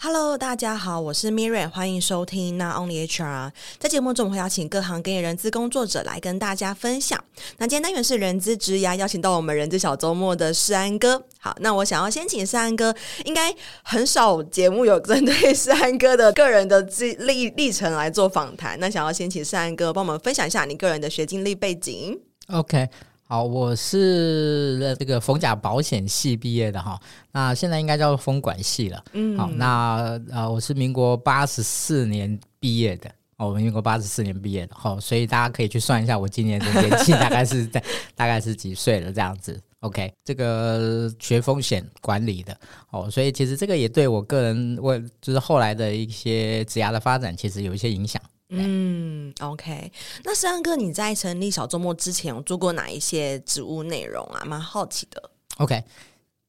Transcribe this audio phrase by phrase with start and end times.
[0.00, 3.48] Hello，大家好，我是 Miriam，欢迎收听《Not Only HR》。
[3.80, 7.22] 在节目中，我会邀请各行各业人资工作者来跟大家分享。
[7.56, 11.20] 那今天单元是人资职涯，邀请到我们人资小周末的世安哥。
[11.40, 18.78] 好，那我想要先请世安哥，应该很少节目有针对世安哥的个人的历历历程来做访谈。
[18.78, 22.16] 那想要先请世安哥帮我们分享一下你个人的学经历背景。
[22.46, 22.88] OK。
[23.30, 26.98] 好，我是这个逢甲保险系毕业的哈，
[27.30, 29.04] 那现在应该叫做风管系了。
[29.12, 37.84] 嗯，好，那呃，我是民国八十四年毕业的，哦，我们民国八十四年毕业的，好，所以大家可以去算一下我今年的年纪大概是在
[38.16, 39.60] 大概是几岁了这样子。
[39.80, 42.58] OK，这个学风险管理的，
[42.90, 48.22] 哦，所以其实这个也对我个人，我就是后来的一些职涯的发展，其实有一些影响。
[48.50, 49.92] 嗯，OK。
[50.24, 54.42] 那世安哥，你在成立小周末之前有做过哪一些职务内容啊？
[54.46, 55.30] 蛮好奇的。
[55.58, 55.84] OK，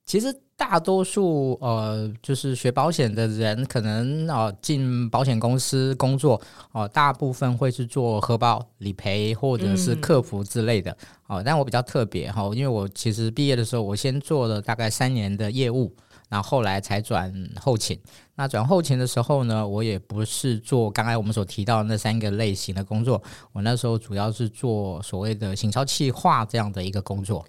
[0.05, 6.41] 其实大多数呃，就是学保险的人，可能哦进保险公司工作
[6.71, 10.95] 哦，大部分会是做核保理赔或者是客服之类的
[11.27, 11.43] 哦。
[11.45, 15.93] 但我比较特别哈，因为我其实毕业的时候，我先做了大概三年的业务。
[16.29, 17.99] 然后后来才转后勤。
[18.35, 23.21] 那转后勤的时候呢，我也不是做刚才我们所提到的那三个类型的工作。
[23.51, 27.45] 我那时候主要是做所谓的行销企划这样的一个工作。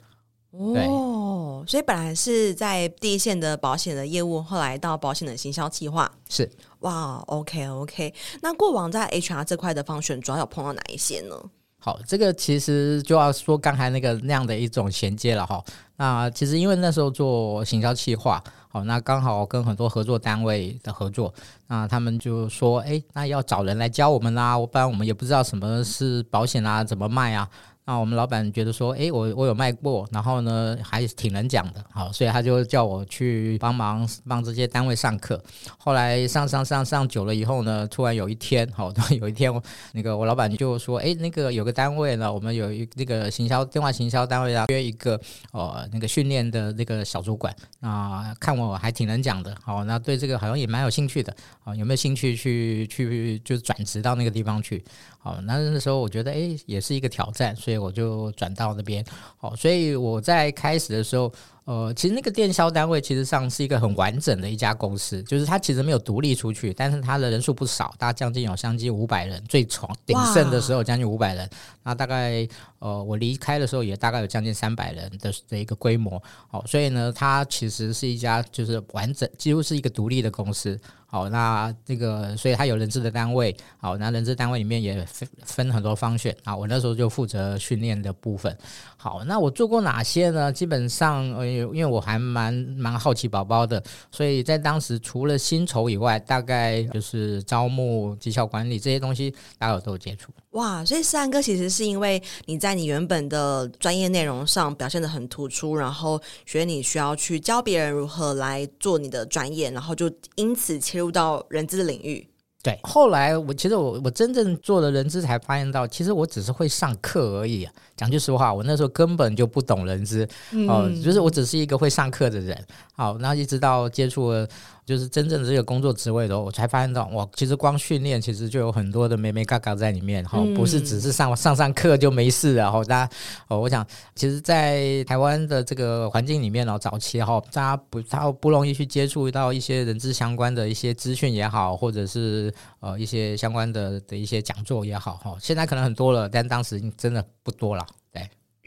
[0.53, 6.11] 哦，所以本来是在第一线的保险的业务，后来到保险的行销企划。
[6.28, 6.51] 是。
[6.81, 8.12] 哇，OK OK。
[8.42, 11.36] 那过往在 HR 这块的方选，主要有碰到哪一些呢？
[11.83, 15.64] 好，这个其实就要说刚才那个那样的一种衔接了哈。
[15.97, 21.33] 那其实因为那时候做行销企划，好，那刚好跟很多合作单位的合作，
[21.69, 27.48] 那他们就说，哎，那要找人来教我们啦，不然我们也不知道什么是保险啊，怎么卖啊。
[27.91, 35.42] 那我们老板觉得说，诶，我我有卖过，然后呢还挺能讲的，好，所以他就叫我去帮忙帮这些单位上课。
[35.77, 39.52] 后来上上上上久了以后呢，突然有一天，好， 有一天
[39.91, 51.34] 那个我老板就说，诶，那个有个单位呢，我们有一那个行销电话行销单位啊，约一个呃那个训练的那个小主管啊，看我还挺能讲的，好，那对这个好像也蛮有兴趣的，
[51.64, 54.84] 好，有没有兴趣去去就转职到那个地方去？
[55.23, 59.05] 好，那那时候我觉得，诶，也是一个挑战，所以我就转到那边。
[59.39, 61.33] 好，所以我在开始的时候。
[61.65, 71.48] 呃，其实那个电销单位其实上是一个很完整的一家公司，就是它其实没有独立出去，但是它的人数不少，大概将近有将近五百人，最长鼎盛的时候将近五百人。
[71.85, 72.48] 那大概
[72.79, 76.21] 呃，我离开的时候也大概有将近三百人的的一个规模。
[76.48, 80.79] 好，所以呢，它其实是一家就是完整，几乎是一个独立的公司。
[81.07, 83.55] 好，那这个所以它有人资的单位。
[83.79, 86.57] 好，那人资单位里面也分分很多方选啊。
[86.57, 88.57] 我那时候就负责训练的部分。
[88.97, 90.51] 好，那我做过哪些呢？
[90.53, 91.60] 基本上呃。
[91.61, 100.31] 因为我还蛮蛮好奇宝宝的，所以在当时除了薪酬以外，大概就是招募、绩效管理这些东西，大家都有接触。
[100.53, 112.27] 哇，所以世安哥其实是因为你在你原本的专业内容上表现得很突出，然后觉得你需要去教别人如何来做你的专业，然后就因此切入到人资领域。
[112.63, 117.73] 对，后来我其实我我真正做了人资，才发现到其实我只是会上课而已啊。
[117.97, 120.25] 讲句实话，我那时候根本就不懂人资，
[120.69, 122.63] 哦、呃，就是我只是一个会上课的人。
[122.95, 124.47] 好，然后一直到接触了。
[124.90, 132.82] 就是真正的这个工作职位的，我才发现到哇，其实光训练其实就有很多的眉眉角角在里面哈，不是只是上上上课就没事了哈。
[132.82, 133.12] 大家
[133.46, 133.87] 哦，我想
[134.17, 145.37] 其实，在台湾的这个环境里面哦，早期哈，大家不他不容易去接触到一些人资相关的一些资讯也好，或者是呃一些相关的的一些讲座也好哈。
[145.40, 147.87] 现在可能很多了，但当时真的不多了。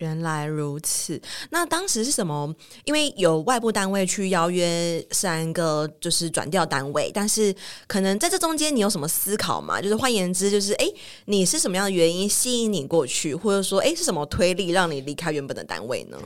[0.04, 1.20] 原来如此，
[1.50, 2.54] 那当时是什么？
[2.84, 7.56] 因为有外部单位去邀约三个，就是转调单位，但是
[7.88, 9.82] 可能在这中间你有什么思考吗？
[9.82, 10.94] 就是换言之，就是诶，
[11.24, 16.18] 你是什么样的原因吸引你过去，或者说诶，是什么推力让你离开原本的单位呢？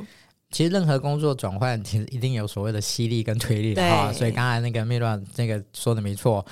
[0.49, 4.11] 其实任何工作转换，其实一定有所谓的吸力跟推力的哈。
[4.11, 6.43] 所以刚才那个 Mira 那个说的没错。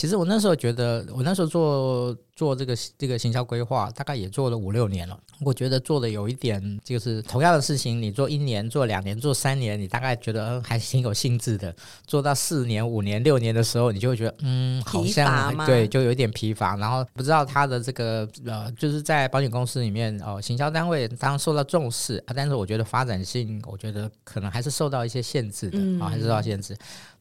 [0.00, 5.14] 其实我那时候觉得，我那时候做做这个这个行销规划，大概也做了五六年了。
[5.42, 11.74] 我觉得做的有一点，就是同样的事情，你做一年、做两年、做三年，你大概觉得嗯还挺有兴致的。
[12.06, 16.76] 做到四年、五年、六年的时候，你就会觉得嗯，好像对，就有一点疲乏。
[16.76, 26.74] 然后不知道他的这个呃，就是在保险公司里面哦，行销单位当然受到重视啊，但是我觉得发展性，我觉得可能还是受到一些限制的啊，还是受到限制。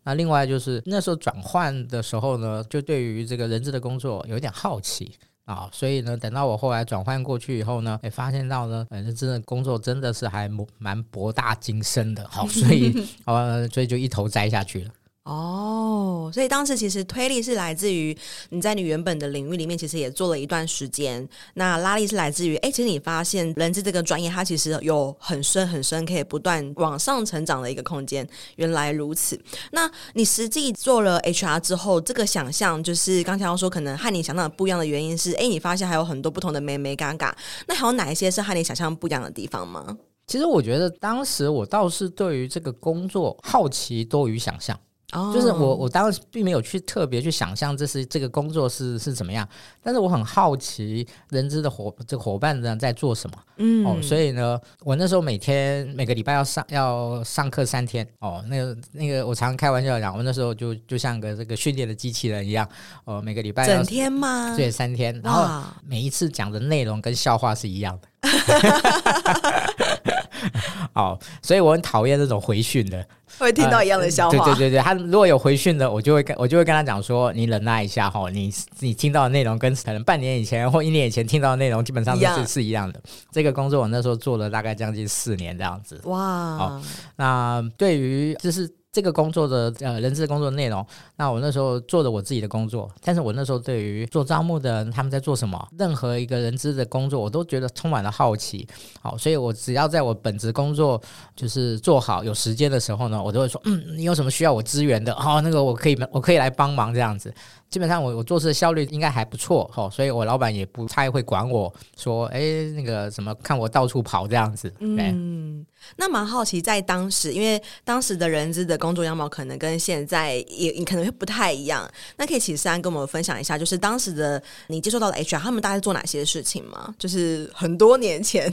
[0.10, 5.14] 那另外就是那时候转换的时候呢，就对于这个人资的工作有点好奇
[5.46, 12.92] 啊，所以呢，等到我后来转换过去以后呢，也发现到呢，反正真的工作真的是还蛮博大精深的，好，所以
[13.26, 14.92] 呃，所以就一头栽下去了。
[15.30, 18.18] 哦，所以当时其实推力是来自于
[18.50, 21.28] 你在你原本的领域里面，其实也做了一段时间。
[21.54, 28.28] 那拉力是来自于，哎，其实你发现人资这个专业，它其实有很深很深可以不断往上成长的一个空间。
[28.56, 29.40] 原来如此。
[29.72, 37.38] 那你实际做了 HR 之后，这个想象就是刚才要说，可能和你想象的不一样的原因是，哎，你发现还有很多不同的眉眉嘎嘎。
[37.68, 39.96] 那还有哪一些是和你想象不一样的地方吗？
[40.26, 44.80] 其实我觉得当时我倒是对于这个工作好奇多于想象。
[45.12, 45.34] Oh.
[45.34, 49.48] 就是我，我当时并没有去特别去想象这是这个工作是是怎么样，
[49.82, 62.70] 但是我很好奇人资的伙这个伙伴呢在做什么，嗯，哦，所以呢，我那时候每天每个礼拜要上要上课三天，哦，那个那个我常开玩笑讲，我那时候就就像个这个训练的机器人一样，
[63.06, 64.56] 哦，每个礼拜要整天吗？
[64.56, 68.08] 对，三天，然后每一次讲的内容跟笑话是一样的，
[70.94, 73.06] 哦，所以我很讨厌这种回训的。
[73.38, 83.02] 会听到一样的笑话，呃，对对对对，他如果有回训的，我就会跟我就会跟他讲说，你忍耐一下哈，你你听到的内容跟可能半年以前或一年以前听到的内容基本上是是是一样的。
[83.32, 86.02] 这个工作我那时候做了大概将近四年这样子。
[86.04, 86.82] 哇，好，
[87.16, 88.70] 那对于就是。
[88.92, 98.68] 这个工作的呃，人资工作内容，那我那时候做的我自己的工作，但是我那时候对于做招募的人他们在做什么，任何一个人资的工作，我都觉得充满了好奇。
[99.00, 101.00] 好，所以我只要在我本职工作
[101.36, 107.32] 就是做好，有时间的时候呢，我都会说，嗯，你有什么需要我支援的，好，那个我可以我可以来帮忙这样子。
[107.70, 112.40] 基本上我我做事的效率应该还不错哈，所以我老板也不太会管我说，哎，
[112.76, 114.74] 那个什么看我到处跑这样子。
[114.80, 115.64] 嗯，
[115.96, 121.88] 那蛮好奇，在当时，因为当时的人资的工作样貌可能跟现在也可能会不太一样。
[122.18, 126.96] 那可以请三跟我们分享一下，就是当时的你接触到的 HR 他们大概做哪些事情吗？
[126.98, 128.52] 就是很多年前。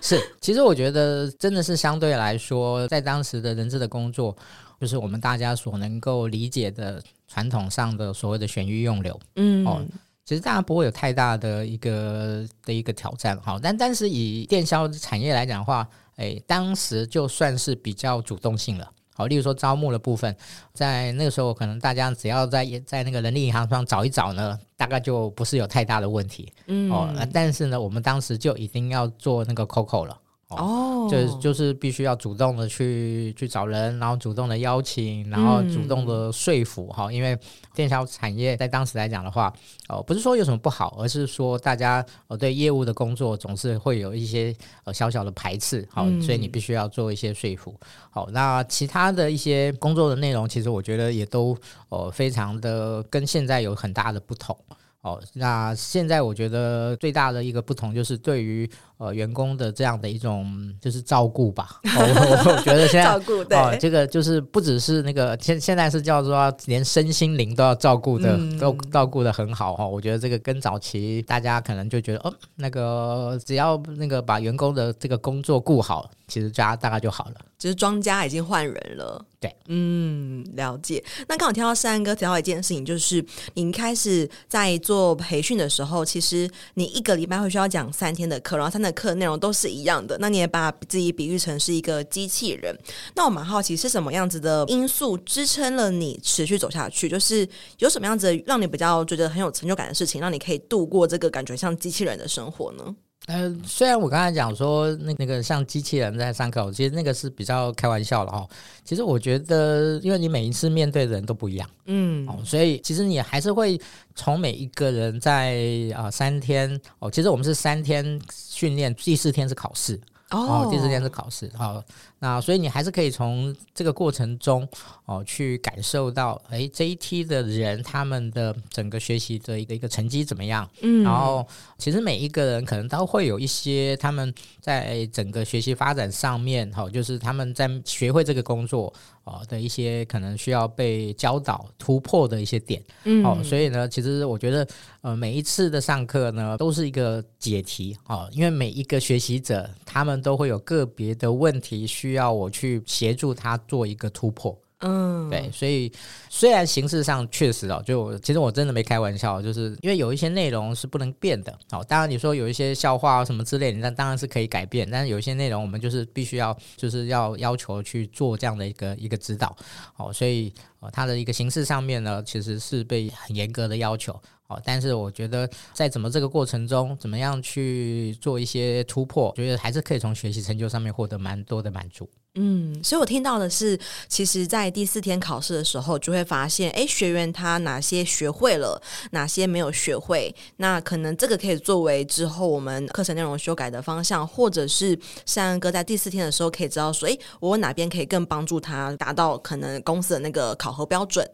[0.00, 4.34] 是， 其实我觉得真的是相对来说，在当时的人资的工作，
[4.80, 7.02] 就是我们大家所能够理解的。
[7.34, 9.84] 传统上的所谓的选育用流，嗯，哦，
[10.24, 15.84] 其实大家不会有太大的一个的一个挑战，好，但但是以电销产业来讲的话，
[16.14, 20.32] 哎，当时就算是比较主动性了，好，例如说招募的部分，
[20.74, 30.20] 在那个时候可能大家只要在在那个人力银行上找一找呢，大概就不是有太大的问题，嗯，哦，但是呢，我们当时就一定要做那个 COCO 了。
[30.50, 37.14] 哦，就是就是必须要主动的去去找人，然后主动的邀请，然后主动的说服哈、嗯。
[37.14, 37.36] 因为
[37.74, 39.52] 电销产业在当时来讲的话，
[39.88, 44.54] 哦，不是说有什么不好，而是说大家呃对业务的工作总是会有一些
[44.84, 47.74] 呃小小的排斥，好，所以你必须要做一些说服。
[48.10, 51.56] 好，那其他的一些工作的内容，其实我觉得也都
[51.88, 54.56] 呃非常的跟现在有很大的不同。
[55.00, 58.70] 哦，那现在我觉得最大的一个不同就是对于。
[59.04, 69.88] 呃，员工的这样的一种就是照顾吧， 哦、我我觉得现在照顾对哦，这个就是不只是那个现现在是叫做连身心灵都要照顾的，嗯、都照顾的很好哈、哦。
[69.88, 77.34] 我觉得这个跟早期大家可能就觉得哦，那个只要那个把员工的这个工作顾好，其实家大概就好了。
[77.58, 81.02] 就是庄家已经换人了，对，嗯，了解。
[81.26, 83.24] 那刚好听到三哥提到一件事情，就是
[83.54, 88.84] 您开始在做培训的时候，其实你一个礼拜会需要讲三天的课，然后三。
[88.84, 92.74] 的课内容都是一样的，那你也把自己比喻成是一个机器人。
[93.14, 97.08] 那我蛮好奇是什么样子的因素支撑了你持续走下去？
[97.08, 97.46] 就是
[97.78, 102.94] 有什么样子让你比较觉得很有成就感的事情，让你可以度过这个感觉像机器人的生活呢？
[103.26, 108.46] 呃，虽然我刚才讲说那那个像机器人在上课，其实那个是比较开玩笑了哈。
[108.84, 113.80] 其实我觉得，因为你每一次面对的人都不一样，嗯，哦，所以其实你还是会
[114.14, 115.54] 从每一个人在
[115.94, 119.98] 啊、呃、三天哦，其实我们是三天训练，第四天是考试
[120.30, 121.82] 哦，第四天是考试，好。
[122.24, 124.66] 那所以你还是可以从这个过程中
[125.04, 130.66] 哦，去感受到，哎，这一梯的人他们的整个学习的一个一个成绩怎么样？
[130.80, 138.90] 嗯，然后其实每一个人可能都会有一些他们在整个学习发展上面，哈，就是他们在学会这个工作
[139.24, 142.82] 哦的一些可能需要被教导突破的一些点。
[143.04, 144.66] 嗯，哦，所以呢，其实我觉得
[145.02, 152.13] 呃，每一次的上课呢，都是一个解题哦，因为每一个学习者他们都会有个别的问题需。
[152.14, 155.90] 需要我去协助他做一个突破，嗯，对，所以
[156.30, 169.56] 虽然形式上确实哦，就其实我真的没开玩笑，就是因为有一些内容是不能变的，哦，当然你说有一些笑话什么之类的，那当然是可以改变，但是有一些内容我们就是必须要就是要要求去做这样的一个一个指导，
[169.96, 174.14] 哦，所以呃，它的一个形式上面呢，其实是被很严格的要求。
[174.48, 182.08] 哦，但是我觉得在怎么这个过程中，怎么样去做一些突破，觉得还是可以从学习成就上面获得蛮多的满足。
[182.36, 188.82] 嗯，所以我听到的是，其实，在第四天考试的时候，就会发现，哎，学员他哪些学会了，
[189.12, 201.24] 哪些没有学会，那可能这个可以作为之后我们课程内容修改的方向，或者是善恩哥在第四天的时候可以知道说，哎，我哪边可以更帮助他达到可能公司的那个考核标准，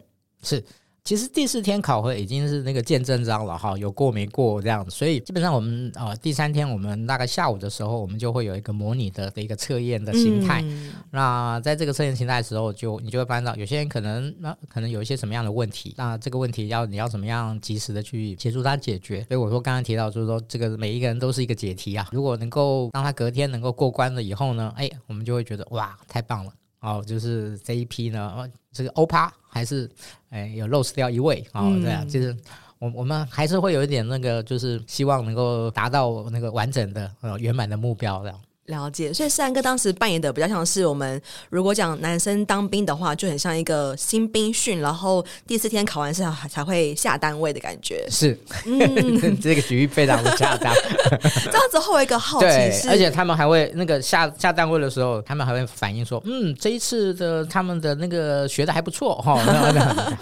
[0.43, 0.63] 是。
[1.03, 10.61] 其实第四天考核已经是那个见证章了哈，有过没过这样子，所以基本上我们呃第三天我们大概下午的时候，我们就会有一个模拟的的一个测验的形态。
[10.63, 19.25] 嗯、那在这个测验形态的时候就，就你就会发现到有些人可能那可能有一些什么样的问题，那这个问题要你要怎么样及时的去协助他解决。
[19.27, 26.53] 所以我说刚刚提到就是说这个每一个人都是一个解题啊，如果能够让他隔天能够过关了以后呢，哎，我们就会觉得哇太棒了。
[26.81, 29.89] 哦，就是这一批呢，这个欧趴还是
[30.29, 32.35] 哎有 lose 掉一位哦，这样、嗯、就是
[32.79, 38.39] 我我们还是会有一点那个，就是希望能够达到那个完整的呃圆满的目标这样。
[38.67, 48.07] 了解，所以善恩哥当时扮演的比较像是我们如果讲男生当兵的话，就很像一个新兵训，然后第四天考完试才会下单位的感觉。
[48.09, 50.73] 是，嗯， 这个比喻非常的恰当。
[51.51, 59.33] 这样子后有一个好奇是，而且他们还会那个下下单位的时候，他们还会反映说，嗯，这一次的他们的那个学的还不错哈。
[59.43, 60.17] 哦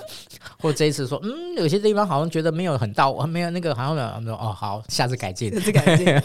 [0.61, 6.21] 或这一次说，嗯，有些地方好像觉得没有很到，没有那个好像的，说哦，好，下次改进，下次改进。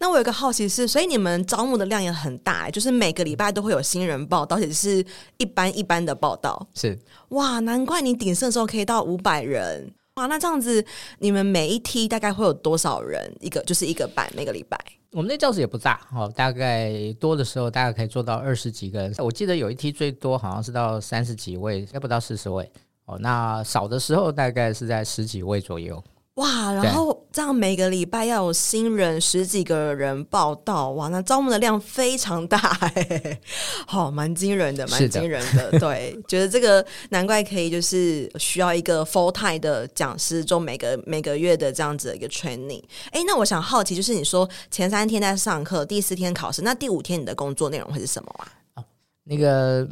[0.00, 5.04] 那我有个好奇是，所以你们招募的量也很大，就是每个礼拜都会有新人报道，而且是
[5.36, 6.66] 一般一般的报道。
[6.74, 6.98] 是
[7.28, 10.26] 哇，难怪你鼎盛的时候可以到五百人哇！
[10.26, 10.84] 那这样子，
[11.20, 13.32] 你们每一梯大概会有多少人？
[13.40, 14.78] 一个就是一个班，每个礼拜。
[15.12, 19.14] 我们那教室也不大哦，大概多的时候大概可以做到二十几个人。
[19.18, 22.70] 我记得有一梯最多好像是到三十几位，要不到四十位。
[23.06, 26.02] 哦，那少的时候大概是在十几位左右。
[26.36, 33.38] 哇，然后这样每个礼拜要有新人十几个人报道，哇，那招募的量非常大，哎，
[33.86, 35.70] 好，蛮惊人的，蛮惊人的。
[35.78, 42.82] 对，觉得这个难怪可以，就是需要一个 full time 的讲师，做每个每个月的这样子的一个 training。
[43.10, 48.48] 哎，那我想好奇，就是你说前三天在上课，第四天考试，那第五天你的工作内容会是什么啊？
[48.76, 48.84] 哦，
[49.24, 49.86] 那个。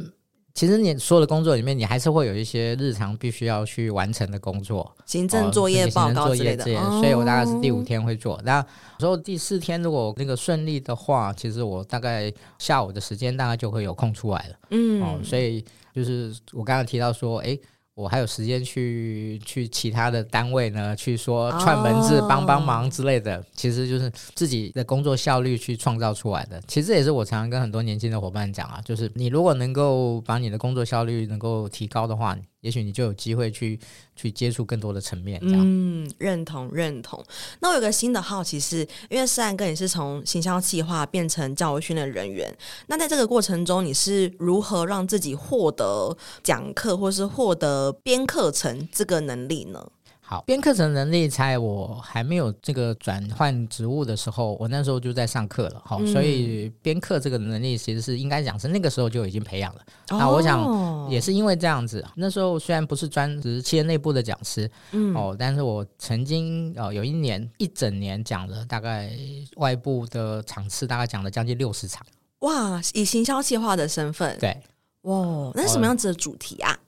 [0.53, 6.63] 其实你所有的工作里面，你还是会有一些日常必须要去完成的工作，行政作业、报告之类的。
[6.65, 8.39] 所以我大概是第五天会做。
[8.43, 8.61] 那
[8.97, 14.55] 之后第四天如果那个顺利的话，其实我大概下午的时间大概就会有空出来了。
[14.71, 17.57] 嗯，哦，所以就是我刚刚提到说，哎。
[18.01, 26.59] 我还有时间去去其他的单位呢，去说串门子、帮帮忙之类的，其实就是自己的工作效率去创造出来的。
[26.67, 32.35] 其实这也是我常常跟很多年轻的伙伴讲啊，就是你如果能够把你的工作效率能够提高的话。
[32.61, 33.79] 也许你就有机会去
[34.15, 35.59] 去接触更多的层面，这样。
[35.61, 37.23] 嗯，认同认同。
[37.59, 42.55] 那我有个新的好奇是，因为善哥你是从行销计划变成教育训练人员，
[42.87, 49.85] 那在这个过程中，你是如何让自己获得讲课或是获得编课程这个能力呢？
[50.31, 55.81] 好，编课程能力，在我还没有这个转换职务的时候，我那时候就在上课了。
[55.83, 59.81] 好，嗯、所以编课这个能力，其实是应该讲是那个时候就已经培养了。
[60.11, 69.11] 哦、那我想也是因为这样子，那时候虽然不是专职企业内部的讲师，嗯，哦，但是我曾经呃有一年一整年讲了大概
[69.57, 72.07] 外部的场次，大概讲了将近六十场。
[72.39, 74.57] 哇，以行销计划的身份，对，
[75.01, 76.79] 哇，那是什么样子的主题啊？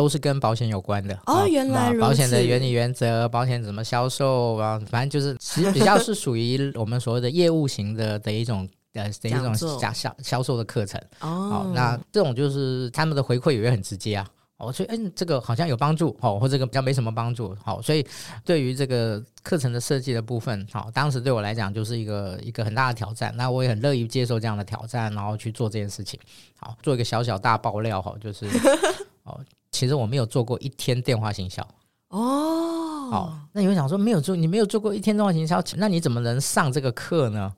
[0.00, 4.80] 都是跟保险有关的哦，原来保险的原理原则，保险怎么销售啊？
[4.88, 11.70] 反正就是其实比较是属于我们所谓的业务型的的一种呃 的一种销销销售的课程哦。
[11.74, 14.26] 那这种就是他们的回馈也会很直接啊。
[14.56, 17.54] 我觉得嗯，这个好像有帮助哦，或这个比较没什么帮助。
[17.62, 18.06] 好，所以
[18.42, 23.34] 对于这个课程的设计的部分，好，当时对我来讲就是一个一个很大的挑战。
[23.36, 26.18] 那我也很乐意接受这样的挑战，然后去做这件事情。
[26.58, 28.46] 好，做一个小小大爆料哈，就是
[29.24, 29.38] 哦。
[29.70, 31.66] 其实我没有做过一天电话行销
[32.08, 33.08] 哦。
[33.10, 37.52] 好，那你会想说没有做，你没有做过一天电话行销，那你怎么能上这个课呢？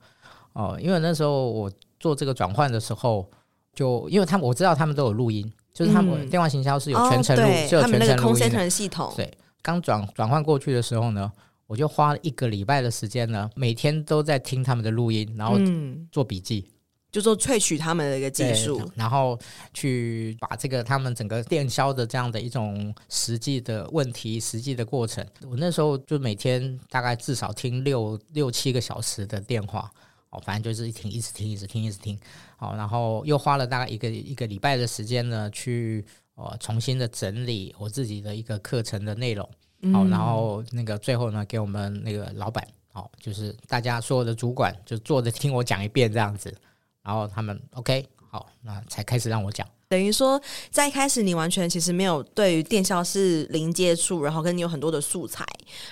[0.55, 3.29] 哦，因为那时候我做这个转换的时候，
[3.75, 9.13] 就因为他们我知道他们都有录音，就是他们电话行销是有全程录，嗯哦、就有全程录音的系统。
[9.17, 11.31] 对，刚转转换过去的时候呢，
[11.67, 15.59] 我就花了一个礼拜的时间呢，每天都在听他们的录音，然后
[16.11, 16.67] 做笔记。
[16.67, 16.72] 嗯
[17.13, 19.39] 就说萃取他们的一个技术，然后
[19.75, 29.93] 去把这个他们整个电销的这样的一种实际的问题、实际的过程，我那时候就每天大概至少听六六七个小时的电话，
[30.31, 32.19] 哦，反正就是一听一直听，一直听，一直听，
[32.57, 36.03] 好，然后又花了大概一个一个礼拜的时间呢，去
[36.35, 39.47] 呃重新的整理我自己的一个课程的内容，
[39.93, 46.51] 好，然后那个最后呢，给我们那个老板，好，就是大家所有的主管就坐着听我讲一遍这样子。
[47.03, 49.67] 然后他们 OK 好，那才开始让我讲。
[49.89, 50.41] 等于说，
[50.71, 55.45] 在一开始你完全其实没有对于电销是零接触，然后跟你有很多的素材，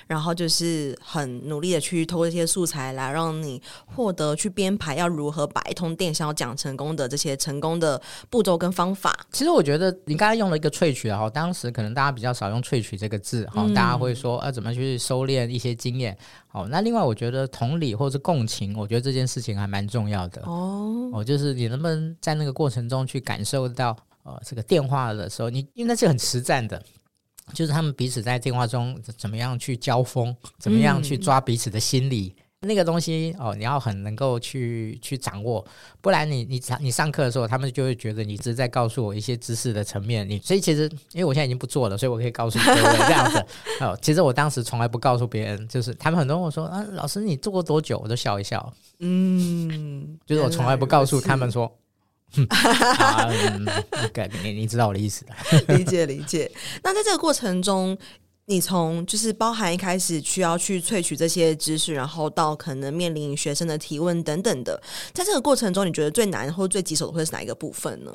[0.07, 8.01] 然后就是很努力的去透过这些素材来让你获得去编排要如何把一通电销讲成功的这些成功的
[8.31, 9.15] 步骤跟方法。
[9.33, 16.17] 其实我觉得你刚才用了一个萃取哈，当时可能大家比较少用萃取这个字哈，大家会说呃怎么去收敛一些经验。
[16.53, 21.11] 好，那另外我觉得同理或者是共情，我觉得这件事情还蛮重要的哦。
[21.15, 23.97] 哦，就是你能不能在那个过程中去感受到。
[24.23, 26.81] 呃，这个电话的时候，你因为那是很实战的，
[27.55, 35.65] 就是他们彼此在电话中怎么样去交锋，怎么样去抓彼此的心理，嗯、那个东西哦，你要很能够去去掌握，
[36.03, 40.29] 不然你你你上课的时候，他们就会觉得你只是在告诉我一些知识的层面。
[40.29, 43.47] 你所以其实，因为我现在已经不做了，所以我可以告诉各位 这样子
[43.81, 43.99] 哦。
[44.03, 47.99] 其实我当时从来不告诉别人，就是他们很多人问我说啊，老师你做过多久？
[47.99, 51.75] 我都笑一笑，嗯，就是我从来不告诉他们说。
[52.51, 53.29] 啊，
[54.45, 56.49] 你你知道我的意思的，理解理解。
[56.85, 57.99] 那在这个过程中，
[58.51, 64.83] 你从就是包含一开始需要去萃取这些知识，然后到可能面临学生的提问等等的，
[65.15, 68.13] 在这个过程中，你觉得最难或最棘手的会是哪一个部分呢？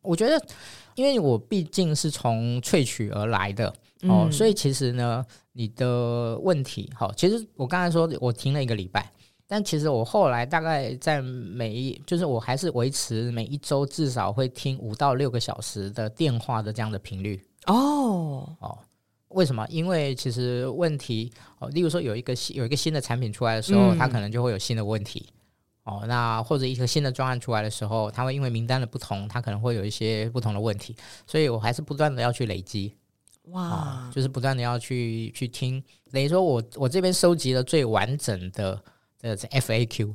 [0.00, 0.42] 我觉得，
[0.94, 3.68] 因为我毕竟是从萃取而来的
[4.04, 5.22] 哦，嗯、所以其实呢，
[5.52, 9.12] 你的问题，好，其实我刚才说我停了一个礼拜。
[9.46, 17.38] 但其实我后来大概在每一，就是我还是维持每一周至少会听五到六个小时的电话的这样的频率。
[17.66, 18.78] 哦哦，
[19.38, 19.64] 为什么？
[19.70, 25.28] 因为其实问题哦，例如说有一个新有一个新的产品出来的时候，嗯、它可能就会有新的问题。
[25.84, 30.96] 哦，那或者一个新的专案出来的时候，它会因为名单的不同，它可能会有一些不同的问题。
[31.26, 32.94] 所以我还是不断的要去累积。
[33.52, 38.82] 哇、哦，就是不断的要去去听，等于说我我这边收集了最完整的。
[39.20, 40.14] 这是 FAQ，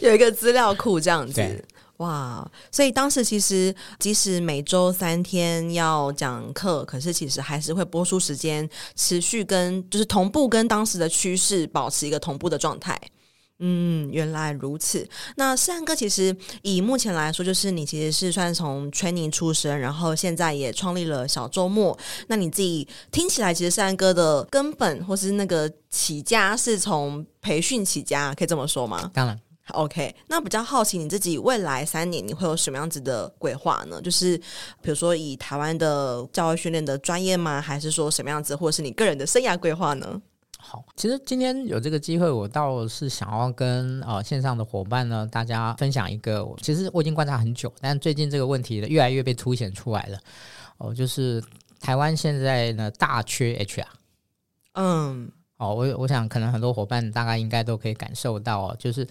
[0.00, 1.62] 有一个资料库这样子，对
[2.02, 2.50] 哇！
[2.70, 13.00] 所以当时其实即使每周三天要讲课，可是其实还是会播出时间，持续跟就是同步跟当时的趋势保持一个同步的状态。
[13.64, 15.08] 嗯，原来如此。
[15.36, 21.96] 那士安哥其实以目前来说，就是你其实是算从 training 出身，然后现在也创立了小周末。
[22.26, 29.08] 那你自己听起来，其实士安哥的根本或是那个起家是从培训起家，可以这么说吗？
[29.14, 29.38] 当然
[29.72, 30.14] ，OK。
[30.28, 34.00] 那比较好奇你自己未来三年你会有什么样子的规划呢？
[34.00, 34.38] 就是
[34.80, 37.60] 比如说以台湾的教育训练的专业吗？
[37.60, 40.20] 还是说什么样子，或者是你个人的生涯规划呢？
[40.64, 50.18] 好，其实今天有这个机会，我倒是想要跟呃线上的伙伴呢，大家分享一个，其实我已经观察很久，但最近这个问题越来越被凸显出来了。
[50.78, 51.42] 哦，就是
[51.80, 53.86] 台湾现在呢大缺 HR。
[54.74, 59.04] 嗯，哦，我我想可能很多伙伴大概应该都可以感受到，就是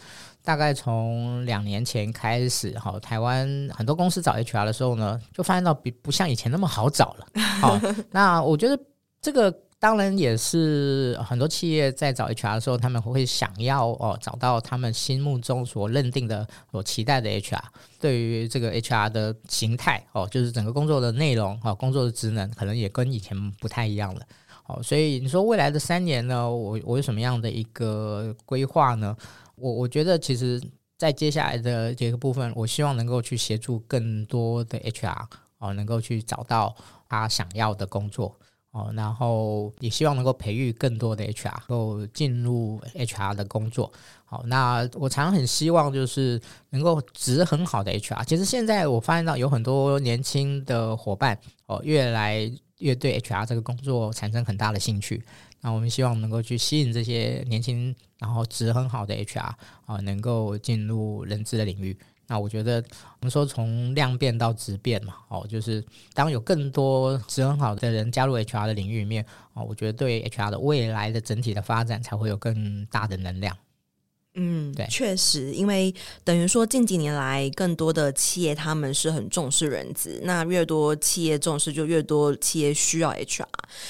[0.44, 7.28] 大概从两年前开始，哈，台湾很多公司找 HR 的时候呢，就发现到比不像以前那么好找了。
[7.60, 7.80] 好，
[8.12, 8.78] 那我觉得
[9.22, 9.54] 这个。
[9.82, 17.60] 当然也是很多企业在找 HR 的时候，他们会想要哦找到他们心目中所认定的、所期待的 HR。
[18.00, 24.22] 对于这个 HR 的形态哦，就是整个工作的内容哦，工作的职能可能也跟以前不太一样了。
[24.68, 29.18] 哦，所以你说未来的三年呢，我我有什么样的一个规划呢？
[29.62, 30.62] 我我觉得其实，
[30.98, 35.26] 在接下来的这个部分，我希望能够去协助更多的 HR
[35.60, 36.76] 哦，能够去找到
[37.08, 38.36] 他想要的工作。
[38.72, 43.92] 哦，然后也希望能够培育更多的 HR，能够进入 HR 的工作。
[44.24, 48.24] 好，那我常常很希望就是能够值很好的 HR。
[48.24, 55.22] 其实现在我发现到有很多年轻的伙伴哦，越来越对 HR 这个工作产生很大的兴趣。
[55.62, 59.54] 那我们希望能够去吸引这些年轻然后值很好的 HR
[59.86, 61.98] 啊，能够进入人资的领域。
[62.28, 62.82] 那我觉得，
[63.20, 73.56] 我们说从量变到质变嘛，哦，就是当有更多值很好的人加入 HR 的领域里面，哦，我觉得对 HR 的未来的整体的发展才会有更大的能量。
[74.36, 83.44] 嗯，对，确实，因为等于说近几年来，更多的企业他们是很重视人资，那越多企业重视，就越多企业需要 HR。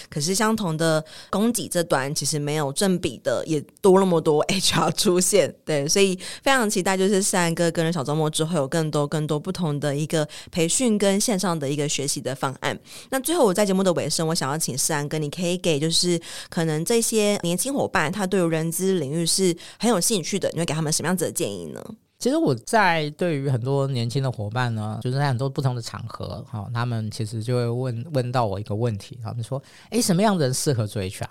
[0.09, 5.53] 可是相同的供给这端，其实没有正比的，也多那么多 HR 出现。
[5.63, 12.75] 对，所以非常期待，就是士安哥跟着小周末之后，有更多更多不同的一个培训跟线上的一个学习的方案。
[13.11, 20.30] 那最后我在节目的尾声，我想要请士安哥，你可以给就是可能这些年轻伙伴，他对于人资领域是很有兴趣。
[20.31, 21.83] 去的，你会给他们什么样子的建议呢？
[22.17, 31.25] 其实我在对于很多年轻的伙伴呢，就是在很多不同的场合，哈，他们其实就会问问到我一个问题，他们说：“诶，什么样的人适合做 HR？”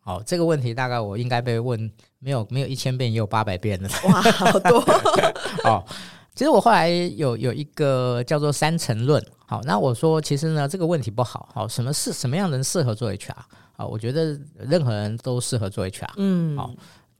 [0.00, 3.88] 好，这个问题大概我应该被问没有没有一千遍也有八百遍了。
[4.04, 4.78] 哇，好多
[5.64, 5.82] 哦！
[6.34, 9.24] 其实我后来有有一个叫做三层论。
[9.46, 11.48] 好，那我说其实呢，这个问题不好。
[11.54, 13.32] 好，什么是什么样的人适合做 HR？
[13.76, 16.10] 啊，我觉得任何人都适合做 HR。
[16.16, 16.70] 嗯，好，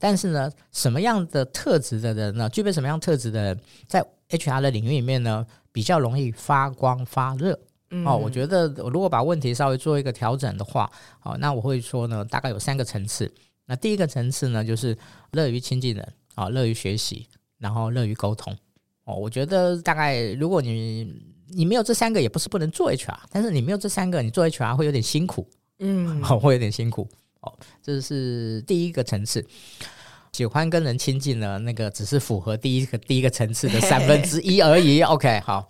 [0.07, 2.47] 但是呢，什么样的特质的人呢？
[2.49, 7.59] 具备什么样特质的人，在 HR 的领域里面呢，比较容易发光发热？
[7.89, 10.87] 嗯，哦，我觉得我如果把问题稍微做一个调整的话，
[11.23, 13.33] 哦，那我会说呢，大概有三个层次。
[13.65, 14.95] 那第一个层次呢，就是
[15.31, 18.55] 乐于亲近人，啊，乐于学习，然后乐于沟通。
[19.05, 27.09] 哦，我觉得大概如果你你没有这三个，也不是不能做 HR，但是你没有这三个，你做 HR 会有点辛苦，嗯，会有点辛苦。
[27.41, 29.45] 哦，这是第一个层次。
[30.35, 35.01] 喜欢跟人亲近呢，那个只是符合第一个第一个层次的三分之一而已。
[35.15, 35.65] OK，好。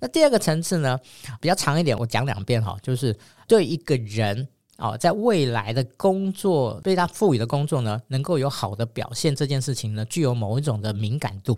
[0.00, 0.98] 那第二个层次呢，
[1.40, 11.56] 比较长一点，我讲两遍哈，就是对一个人哦，在未来的工作，被他赋予的工作呢，能够有好的表现，这件事情呢，具有某一种的敏感度。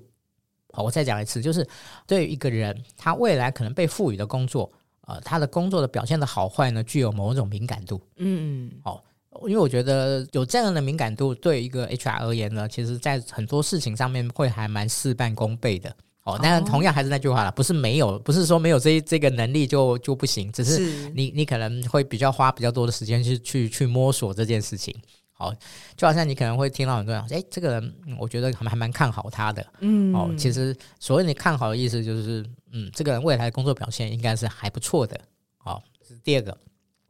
[0.75, 1.67] 好，我再讲一次，就是
[2.07, 4.71] 对于一个人，他未来可能被赋予的工作，
[5.07, 7.99] 呃，他的工作的表现的好坏呢，具有某一种敏感度。
[8.17, 9.03] 嗯，好，
[9.49, 15.95] 因为我觉得有这样的敏感度，对一个 HR 而言呢，其实在很多事情上面会还蛮事半功倍的。
[16.25, 24.95] 哦，但同样还是那句话了，不是没有，不是说没有这这个能力就就不行，只是你你可能会比较花比较多的时间去去去摸索这件事情。
[25.33, 25.53] 好，
[25.97, 29.67] 就好像你可能会听到很多人说，哎，这个人我觉得还还蛮看好他的。
[29.81, 35.21] 嗯，哦，其实所谓你看好的意思就是，嗯，这个人未来的工作表现应该是还不错的。
[35.57, 36.57] 好，这是第二个。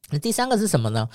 [0.09, 1.07] 那第三个是什么呢？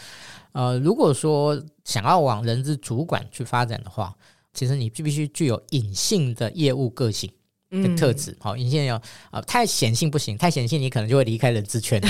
[0.52, 4.16] 呃，如果说想要往人资主管去发展的话，
[4.54, 7.32] 其实你必须具有隐性的业务个性。
[7.70, 8.96] 的特质，好，隐性要
[9.30, 12.02] 啊，太显性不行，太显性你可能就会离开人资圈。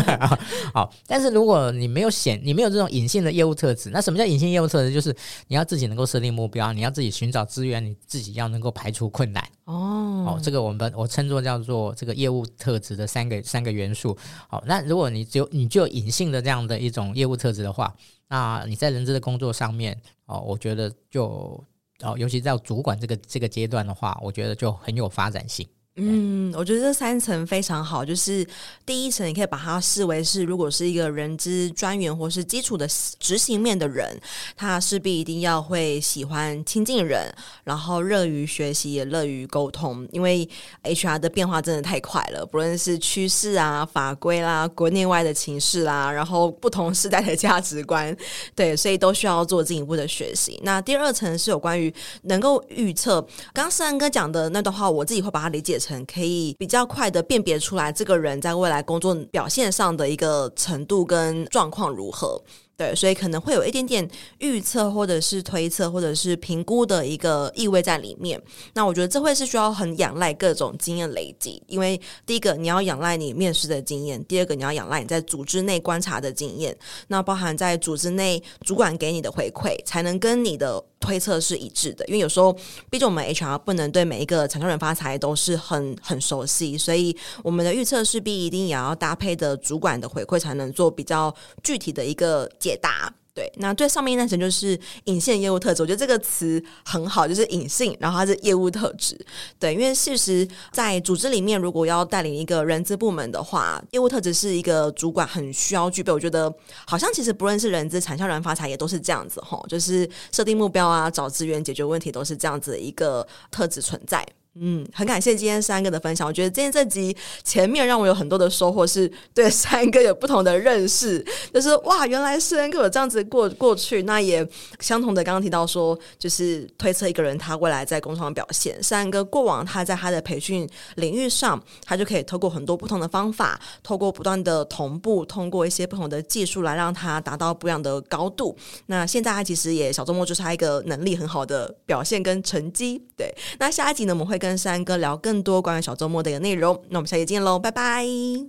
[0.72, 4.92] 好，但是如果你没有显，你没有这种隐性的业务特质，那什么叫隐性业务特质？
[4.94, 5.14] 就是
[5.48, 9.44] 你要自己能够设定目标，你要自己寻找资源，你自己要能够排除困难。
[9.64, 14.16] 哦，哦，这个我们我称作叫做这个业务特质的三个三个元素。
[14.48, 17.94] 好，那如果你只有你就有隐性的这样的一种业务特质的话，
[18.28, 21.62] 那你在人资的工作上面，哦，我觉得就。
[22.04, 25.66] 哦，尤其在主管这个这个阶段的话，我觉得就很有发展性。
[25.96, 28.04] 嗯，我觉得这三层非常好。
[28.04, 28.44] 就是
[28.84, 32.84] 第一层，你可以把它视为是，如果是一个人资专员或是基础的
[33.20, 34.20] 执行面的人，
[34.56, 40.04] 他势必一定要会喜欢亲近人，然后乐于学习，也乐于沟通。
[40.10, 40.48] 因为
[40.82, 48.14] HR 的变化真的太快了，不论是趋势啊、法规啦、国内外的情势啦，然后不同时代的价值观，
[48.56, 50.58] 对，所以都需要做进一步的学习。
[50.64, 55.78] 那第二层是有关于能够预测，刚刚世安哥讲的那段话，我自己会把它理解。
[56.06, 62.40] 可以比较快的辨别出来这个人在未来工作表现上的一个程度跟状况如何。
[62.76, 68.42] 对，所以可能会有一点点预测，或者是推测，或者是评估的一个意味在里面。
[68.72, 82.04] 那我觉得这会是需要很仰赖各种经验累积，因为第一个你要仰赖你面试的经验，第二个你要仰赖你在组织内观察的经验，那包含在组织内主管给你的回馈，才能跟你的推测是一致的。
[82.06, 82.52] 因为有时候，
[82.90, 92.50] 毕竟我们 HR 不能对每一个产生人发财都是很很熟悉，所以我们的预测势必一定也要搭配的主管的回馈，才能做比较具体的一个。
[92.58, 93.12] 解答。
[93.34, 99.18] 对，那最上面那层就是隐性业务特质，我觉得这个词很好，就是隐性，然后它是业务特质。
[99.58, 106.12] 对，因为事实在组织里面，如果要带领一个人资部门的话，业务特质是一个主管很需要具备。
[106.12, 106.52] 我觉得
[106.86, 114.24] 好像其实不论是人资、产销人发财，也都是这样子吼，就是设定目标啊，找资源、解决问题，都是这样子的一个特质存在。
[114.56, 116.24] 嗯，很感谢今天世安哥的分享。
[116.24, 121.24] 我觉得今天这集前面让我有很多的收获，是对世安哥有不同的认识。
[121.52, 124.04] 就是哇，原来世安哥有这样子过过去。
[124.04, 128.80] 那也相同的，刚刚提到说，就是推测一个人他未来在工厂表现。
[128.80, 138.56] 世安哥过往他在他的培训领域上，他就可以透过很多不同的方法，透过不断的同步，通过一些不同的技术来让他达到不一样的高度。
[138.86, 143.02] 那现在他其实也小周末就是他一个能力很好的表现跟成绩。
[143.16, 144.38] 对，那下一集呢，我们会。
[144.44, 148.04] 跟三哥聊更多关于小周末的一个内容，那我们下期见喽，拜拜，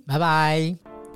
[0.06, 0.85] 拜拜。